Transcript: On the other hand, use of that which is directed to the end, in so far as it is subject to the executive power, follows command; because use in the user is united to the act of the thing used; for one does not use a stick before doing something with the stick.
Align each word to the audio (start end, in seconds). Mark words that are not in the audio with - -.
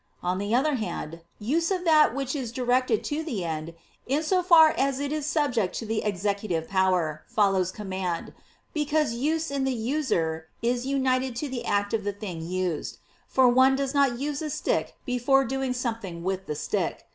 On 0.23 0.39
the 0.39 0.55
other 0.55 0.77
hand, 0.77 1.21
use 1.37 1.69
of 1.69 1.83
that 1.85 2.15
which 2.15 2.35
is 2.35 2.51
directed 2.51 3.03
to 3.03 3.21
the 3.21 3.45
end, 3.45 3.75
in 4.07 4.23
so 4.23 4.41
far 4.41 4.69
as 4.71 4.99
it 4.99 5.11
is 5.11 5.27
subject 5.27 5.75
to 5.75 5.85
the 5.85 6.01
executive 6.01 6.67
power, 6.67 7.21
follows 7.27 7.71
command; 7.71 8.33
because 8.73 9.13
use 9.13 9.51
in 9.51 9.63
the 9.63 9.71
user 9.75 10.47
is 10.63 10.87
united 10.87 11.35
to 11.35 11.47
the 11.49 11.65
act 11.65 11.93
of 11.93 12.03
the 12.03 12.13
thing 12.13 12.41
used; 12.41 12.97
for 13.27 13.47
one 13.47 13.75
does 13.75 13.93
not 13.93 14.17
use 14.17 14.41
a 14.41 14.49
stick 14.49 14.95
before 15.05 15.45
doing 15.45 15.71
something 15.71 16.23
with 16.23 16.47
the 16.47 16.55
stick. 16.55 17.05